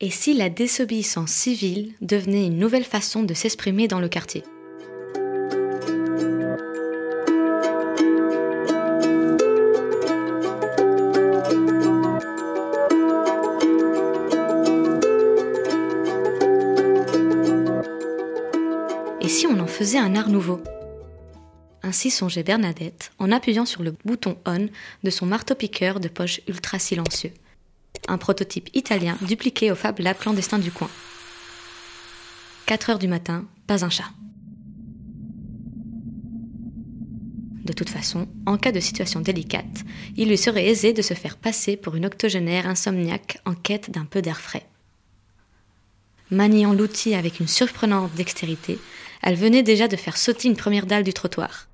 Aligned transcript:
Et 0.00 0.10
si 0.10 0.34
la 0.34 0.50
désobéissance 0.50 1.30
civile 1.30 1.94
devenait 2.00 2.46
une 2.46 2.58
nouvelle 2.58 2.84
façon 2.84 3.22
de 3.22 3.32
s'exprimer 3.32 3.86
dans 3.86 4.00
le 4.00 4.08
quartier 4.08 4.42
Et 19.20 19.28
si 19.28 19.46
on 19.46 19.60
en 19.60 19.66
faisait 19.68 19.98
un 19.98 20.16
art 20.16 20.28
nouveau? 20.28 20.60
Ainsi 21.84 22.10
songeait 22.10 22.42
Bernadette 22.42 23.12
en 23.20 23.30
appuyant 23.30 23.64
sur 23.64 23.84
le 23.84 23.94
bouton 24.04 24.36
on 24.44 24.66
de 25.04 25.10
son 25.10 25.26
marteau-piqueur 25.26 26.00
de 26.00 26.08
poche 26.08 26.40
ultra 26.48 26.80
silencieux 26.80 27.32
un 28.08 28.18
prototype 28.18 28.68
italien 28.74 29.16
dupliqué 29.22 29.70
au 29.70 29.74
Fab 29.74 29.98
Lab 29.98 30.18
clandestin 30.18 30.58
du 30.58 30.70
coin. 30.70 30.90
4 32.66 32.90
heures 32.90 32.98
du 32.98 33.08
matin, 33.08 33.44
pas 33.66 33.84
un 33.84 33.90
chat. 33.90 34.10
De 37.64 37.72
toute 37.72 37.88
façon, 37.88 38.28
en 38.44 38.58
cas 38.58 38.72
de 38.72 38.80
situation 38.80 39.20
délicate, 39.20 39.84
il 40.16 40.28
lui 40.28 40.36
serait 40.36 40.66
aisé 40.66 40.92
de 40.92 41.00
se 41.00 41.14
faire 41.14 41.36
passer 41.36 41.76
pour 41.76 41.94
une 41.96 42.04
octogénaire 42.04 42.66
insomniaque 42.66 43.38
en 43.46 43.54
quête 43.54 43.90
d'un 43.90 44.04
peu 44.04 44.20
d'air 44.20 44.40
frais. 44.40 44.66
Maniant 46.30 46.74
l'outil 46.74 47.14
avec 47.14 47.40
une 47.40 47.48
surprenante 47.48 48.14
dextérité, 48.14 48.78
elle 49.22 49.36
venait 49.36 49.62
déjà 49.62 49.88
de 49.88 49.96
faire 49.96 50.18
sauter 50.18 50.48
une 50.48 50.56
première 50.56 50.86
dalle 50.86 51.04
du 51.04 51.14
trottoir. 51.14 51.68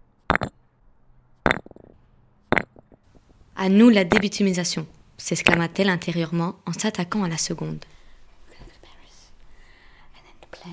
À 3.56 3.68
nous 3.68 3.88
la 3.88 4.04
débitumisation, 4.04 4.86
s'exclama-t-elle 5.20 5.88
intérieurement 5.88 6.56
en 6.66 6.72
s'attaquant 6.72 7.22
à 7.22 7.28
la 7.28 7.38
seconde. 7.38 7.84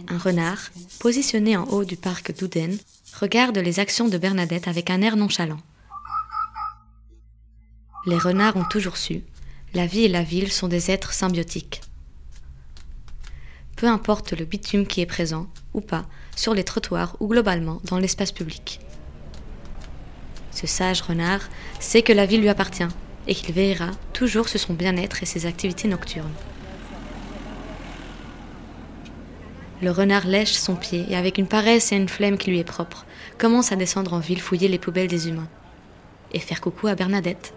Un 0.09 0.17
renard, 0.17 0.69
positionné 0.99 1.55
en 1.55 1.65
haut 1.65 1.85
du 1.85 1.95
parc 1.95 2.35
d'Ouden, 2.37 2.77
regarde 3.19 3.57
les 3.57 3.79
actions 3.79 4.07
de 4.07 4.17
Bernadette 4.17 4.67
avec 4.67 4.89
un 4.89 5.01
air 5.01 5.15
nonchalant. 5.15 5.59
Les 8.05 8.17
renards 8.17 8.55
ont 8.55 8.65
toujours 8.65 8.97
su, 8.97 9.23
la 9.73 9.85
vie 9.85 10.05
et 10.05 10.09
la 10.09 10.23
ville 10.23 10.51
sont 10.51 10.67
des 10.67 10.91
êtres 10.91 11.13
symbiotiques. 11.13 11.81
Peu 13.75 13.87
importe 13.87 14.33
le 14.33 14.45
bitume 14.45 14.87
qui 14.87 15.01
est 15.01 15.05
présent, 15.05 15.47
ou 15.73 15.81
pas, 15.81 16.05
sur 16.35 16.53
les 16.53 16.63
trottoirs 16.63 17.15
ou 17.19 17.27
globalement 17.27 17.79
dans 17.83 17.99
l'espace 17.99 18.31
public. 18.31 18.79
Ce 20.51 20.67
sage 20.67 21.01
renard 21.01 21.41
sait 21.79 22.01
que 22.01 22.13
la 22.13 22.25
ville 22.25 22.41
lui 22.41 22.49
appartient 22.49 22.87
et 23.27 23.35
qu'il 23.35 23.53
veillera 23.53 23.91
toujours 24.13 24.47
sur 24.49 24.59
son 24.59 24.73
bien-être 24.73 25.21
et 25.21 25.25
ses 25.25 25.45
activités 25.45 25.87
nocturnes. 25.87 26.33
Le 29.81 29.91
renard 29.91 30.25
lèche 30.25 30.53
son 30.53 30.75
pied 30.75 31.05
et 31.09 31.15
avec 31.15 31.37
une 31.37 31.47
paresse 31.47 31.91
et 31.91 31.97
une 31.97 32.09
flemme 32.09 32.37
qui 32.37 32.49
lui 32.49 32.59
est 32.59 32.63
propre, 32.63 33.05
commence 33.37 33.71
à 33.71 33.75
descendre 33.75 34.13
en 34.13 34.19
ville 34.19 34.41
fouiller 34.41 34.67
les 34.67 34.79
poubelles 34.79 35.07
des 35.07 35.29
humains 35.29 35.49
et 36.33 36.39
faire 36.39 36.61
coucou 36.61 36.87
à 36.87 36.95
Bernadette. 36.95 37.53